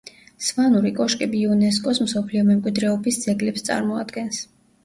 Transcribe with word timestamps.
სვანური 0.45 0.91
კოშკები 0.99 1.41
იუნესკო-ს 1.41 2.01
მსოფლიო 2.07 2.47
მემკვიდრეობის 2.49 3.23
ძეგლებს 3.27 3.67
წარმოადგენს. 3.69 4.43